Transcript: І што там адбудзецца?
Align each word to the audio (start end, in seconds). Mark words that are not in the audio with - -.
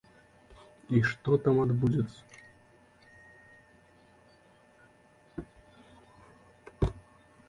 І 0.99 1.01
што 1.09 1.35
там 1.47 1.55
адбудзецца? 1.65 2.21